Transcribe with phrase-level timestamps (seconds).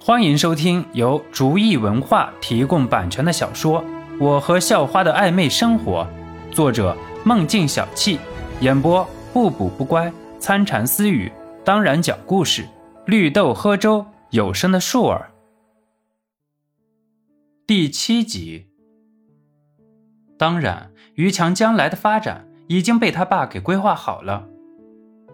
[0.00, 3.82] 欢迎收听由竹意文化提供版权的小说
[4.20, 6.06] 《我和校花的暧昧生活》，
[6.54, 8.16] 作者梦境小憩，
[8.60, 11.30] 演播不补不乖、参禅私语，
[11.64, 12.66] 当然讲故事，
[13.06, 15.30] 绿豆喝粥，有声的树儿。
[17.66, 18.68] 第七集。
[20.38, 24.46] 当然，于强将来的发展已经被他爸给规划好了，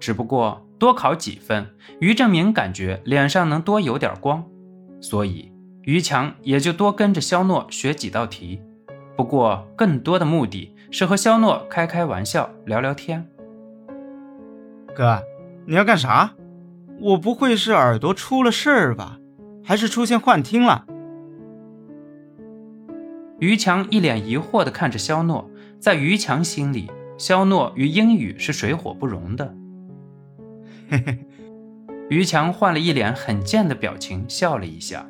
[0.00, 1.66] 只不过多考几分，
[2.00, 4.44] 于正明感觉脸上能多有点光。
[5.00, 5.52] 所以，
[5.82, 8.60] 于强也就多跟着肖诺学几道题，
[9.16, 13.28] 不过更多的目的是和肖诺开开玩笑、聊聊天。
[14.94, 15.22] 哥，
[15.66, 16.34] 你要干啥？
[17.00, 19.18] 我不会是耳朵出了事儿吧？
[19.64, 20.84] 还是出现幻听了？
[23.38, 29.54] 于强一脸疑惑地看着肖诺，在于强心里，肖诺与英语是水火不容的。
[30.88, 31.18] 嘿嘿。
[32.08, 35.06] 于强换了一脸很贱的表情，笑了一下。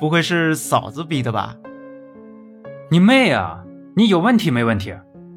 [0.00, 1.56] 不会是嫂子逼的吧？
[2.90, 3.64] 你妹啊！
[3.96, 4.94] 你有问题没问题？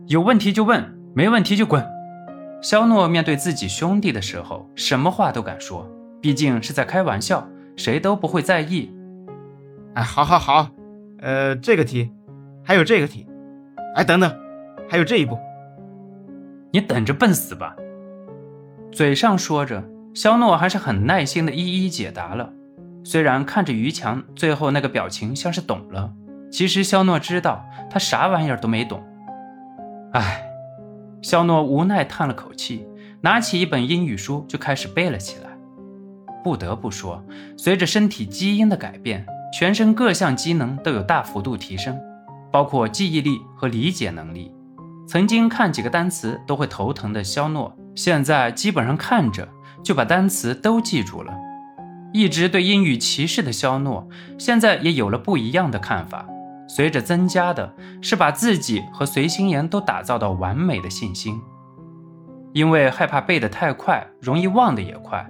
[0.08, 1.86] 有问题就问，没问题就滚。
[2.62, 5.88] 肖诺面对自己兄弟的时候，什么话都敢说，
[6.22, 8.92] 毕竟是在开玩笑，谁都不会在意。
[9.94, 10.70] 哎，好，好，好。
[11.20, 12.12] 呃，这个题，
[12.64, 13.28] 还有这个题。
[13.96, 14.36] 哎，等等，
[14.90, 15.38] 还有这一步。
[16.72, 17.76] 你等着笨死吧！
[18.98, 19.84] 嘴上说着。
[20.16, 22.52] 肖诺还是很耐心的一一解答了，
[23.04, 26.12] 虽然看着于强最后那个表情像是懂了，
[26.52, 29.00] 其实肖诺知道他啥玩意儿都没懂。
[30.14, 30.42] 唉，
[31.22, 32.88] 肖诺无奈叹了口气，
[33.22, 35.52] 拿起一本英语书就开始背了起来。
[36.44, 37.24] 不得不说，
[37.56, 39.24] 随着身体基因的改变，
[39.54, 41.96] 全身各项机能都有大幅度提升，
[42.52, 44.52] 包括记忆力和理解能力。
[45.08, 49.46] 曾经看几个单词都会头疼的肖诺，现在基本上看着。
[49.84, 51.34] 就把单词都记住了。
[52.12, 54.06] 一直对英语歧视的肖诺，
[54.38, 56.28] 现在也有了不一样的看法。
[56.68, 61.40] 随着增加的是把自己和随心言都打造到完美的信心。
[62.52, 65.26] 因为害怕背得太快，容易忘得也快。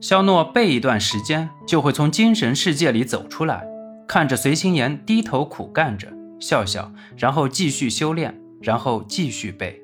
[0.00, 3.64] 肖诺背一段时间，就会从精神世界里走出来，
[4.08, 6.08] 看着随心言低头苦干着，
[6.40, 9.80] 笑笑，然后继续修炼，然后继续背。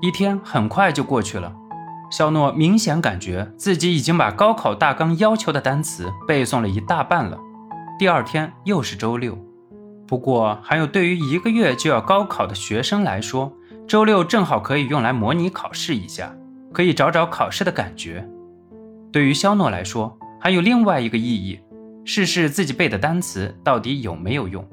[0.00, 1.54] 一天很快就过去了。
[2.10, 7.38] 肖诺明显感觉自己已经把高考大纲要求的单词背诵了一大半了。
[7.98, 9.38] 第二天又是周六，
[10.08, 13.52] 不过还有对于一个月就要高考的学生来说，
[13.86, 16.34] 周六正好可以用来模拟考试一下，
[16.72, 18.26] 可以找找考试的感觉。
[19.12, 21.60] 对于肖诺来说，还有另外一个意义，
[22.04, 24.66] 试试自己背的单词到底有没有用。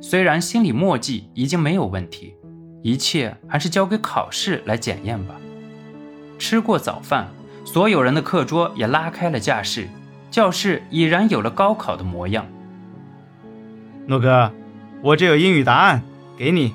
[0.00, 2.34] 虽然心里默记已经没有问题，
[2.82, 5.34] 一切还是交给考试来检验吧。
[6.38, 7.28] 吃过早饭，
[7.64, 9.88] 所有人的课桌也拉开了架势，
[10.30, 12.46] 教室已然有了高考的模样。
[14.06, 14.52] 诺哥，
[15.00, 16.02] 我这有英语答案，
[16.36, 16.74] 给你。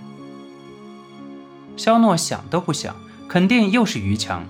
[1.76, 2.96] 肖诺想都不想，
[3.28, 4.46] 肯定又是于强。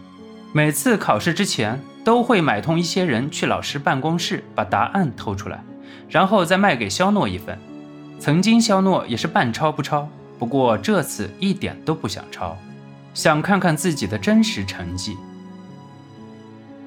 [0.54, 5.64] 每次考试之前，都会买通一些人去老师办公室把答案偷出来，
[6.08, 7.60] 然后再卖给肖诺一份。
[8.20, 12.58] 曾经肖诺也是半抄不抄，不过这次一点都不想抄。
[13.14, 15.18] 想看看自己的真实成绩，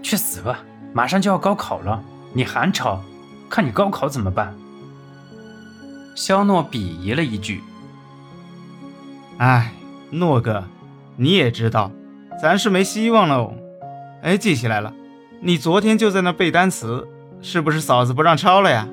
[0.01, 0.61] 去死吧！
[0.93, 2.01] 马上就要高考了，
[2.33, 3.03] 你还抄？
[3.49, 4.55] 看你高考怎么办？
[6.15, 7.65] 肖诺鄙夷了一句
[9.39, 9.73] ：“哎，
[10.11, 10.63] 诺哥，
[11.17, 11.91] 你也知道，
[12.41, 13.53] 咱是没希望喽。
[14.23, 14.95] 哎，记起来了，
[15.41, 17.09] 你昨天就在那背单词，
[17.43, 18.87] 是不是嫂子不让抄了呀？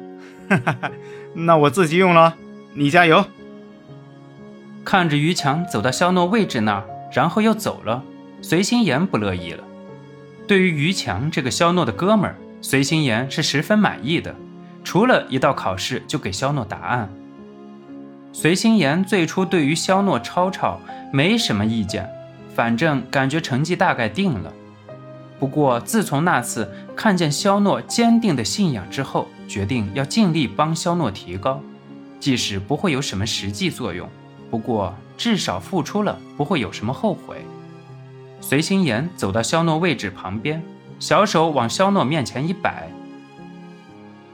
[0.49, 0.91] 哈哈，
[1.35, 2.35] 那我自己用了，
[2.73, 3.23] 你加油。”
[4.89, 6.85] 看着于强走到肖诺位置那儿。
[7.11, 8.01] 然后又走了，
[8.41, 9.63] 随心言不乐意了。
[10.47, 14.33] 对于于强这个肖诺的哥们儿，随心言是十分满意的。
[14.83, 17.09] 除了一道考试就给肖诺答案。
[18.31, 20.79] 随心言最初对于肖诺抄抄
[21.11, 22.09] 没什么意见，
[22.53, 24.53] 反正感觉成绩大概定了。
[25.39, 31.61] 不过自从那次看见肖诺坚定的信仰之后，决定要尽力帮肖诺提高，
[32.19, 34.09] 即使不会有什么实际作用。
[34.49, 37.45] 不过，至少付出了，不会有什么后悔。
[38.39, 40.63] 随心言走到肖诺位置旁边，
[40.99, 42.87] 小手往肖诺面前一摆：“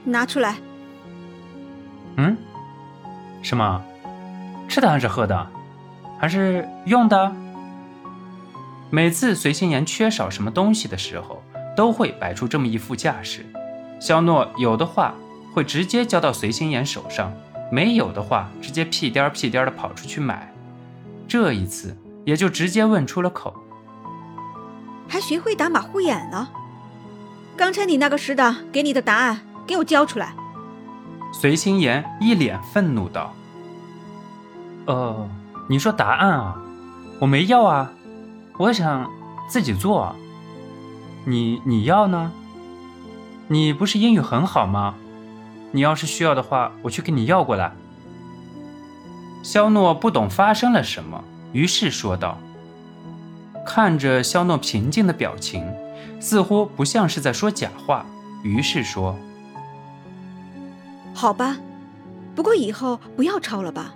[0.06, 0.58] 拿出来。
[2.18, 2.38] ”“嗯？
[3.42, 3.82] 什么？
[4.68, 5.48] 吃的还是喝的？
[6.20, 7.34] 还是用的？”
[8.92, 11.42] 每次随心言缺少什么东西的时候，
[11.76, 13.44] 都会摆出这么一副架势。
[14.00, 15.16] 肖诺有的话
[15.54, 17.34] 会直接交到随心言手上。
[17.74, 20.54] 没有的话，直接屁颠儿屁颠儿的跑出去买。
[21.28, 23.52] 这一次也就直接问出了口，
[25.10, 26.52] 还学会打马虎眼了。
[27.58, 30.36] 刚才你那个死党给你的答案，给我交出来！
[31.32, 33.34] 随心言一脸愤怒道
[34.86, 35.28] ：“呃，
[35.68, 36.56] 你说答案啊？
[37.20, 37.92] 我没要啊，
[38.60, 39.10] 我想
[39.48, 40.16] 自己做。
[41.26, 42.32] 你你要呢？
[43.48, 44.94] 你不是英语很好吗？
[45.74, 47.74] 你要是需要的话，我去给你要过来。”
[49.44, 51.22] 肖诺不懂发生了什么，
[51.52, 52.38] 于是说道。
[53.66, 55.66] 看着肖诺平静的表情，
[56.20, 58.06] 似乎不像是在说假话，
[58.44, 59.18] 于是说
[61.14, 61.58] ：“好吧，
[62.36, 63.94] 不过以后不要抄了吧，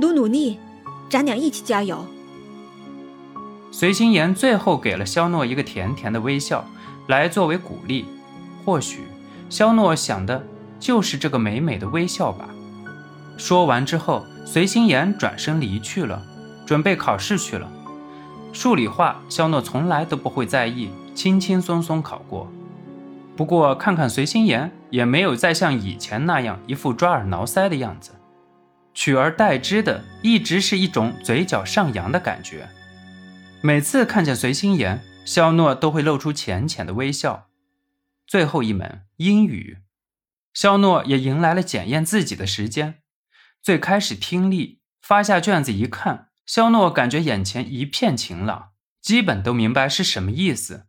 [0.00, 0.58] 努努力，
[1.10, 2.04] 咱俩一起加油。”
[3.72, 6.64] 随心言最后给了肖诺一个甜甜的微笑，
[7.08, 8.04] 来作为鼓励。
[8.64, 9.00] 或许
[9.50, 10.46] 肖诺想的
[10.84, 12.46] 就是这个美美的微笑吧。
[13.38, 16.22] 说完之后，随心言转身离去了，
[16.66, 17.72] 准备考试去了。
[18.52, 22.52] 数理化，肖诺从来都不会在意，轻轻松松考过。
[23.34, 28.10] 不过看看随心言，也没有再像以前那样一副抓耳挠腮的样子，
[28.92, 32.68] 取而代之的一直是一种嘴角上扬的感觉。
[33.62, 37.46] 每次看见随心言，肖诺都会露出浅浅的微笑。
[38.26, 39.78] 最后一门英语，
[40.54, 43.02] 肖诺也迎来了检验自己的时间。
[43.60, 46.28] 最开始听力，发下卷子一看。
[46.46, 48.70] 肖诺感觉眼前一片晴朗，
[49.00, 50.86] 基本都明白是什么意思。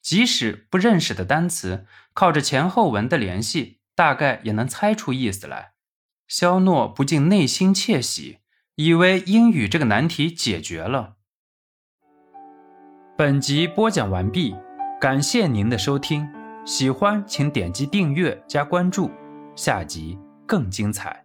[0.00, 5.72] 即使不认识的单词，靠着前后文的联系，大概也能猜出意思来。
[6.28, 8.38] 肖诺不禁内心窃喜，
[8.76, 11.16] 以为英语这个难题解决了。
[13.16, 14.54] 本集播讲完毕，
[15.00, 16.28] 感谢您的收听，
[16.66, 19.10] 喜欢请点击订阅加关注，
[19.54, 21.23] 下集更精彩。